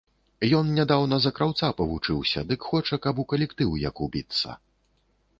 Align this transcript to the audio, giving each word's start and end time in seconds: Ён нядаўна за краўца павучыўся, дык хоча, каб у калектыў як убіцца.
Ён 0.59 0.69
нядаўна 0.77 1.17
за 1.25 1.31
краўца 1.39 1.67
павучыўся, 1.81 2.43
дык 2.51 2.65
хоча, 2.69 2.99
каб 3.03 3.21
у 3.25 3.25
калектыў 3.33 3.77
як 3.83 4.01
убіцца. 4.07 4.55